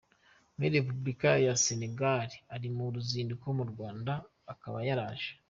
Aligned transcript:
muri 0.55 0.71
Repubulika 0.77 1.29
ya 1.45 1.53
Senegali, 1.65 2.35
uri 2.55 2.67
mu 2.75 2.85
ruzinduko 2.93 3.45
mu 3.57 3.65
Rwanda 3.71 4.13
akaba 4.53 4.77
yaraje 4.89 5.31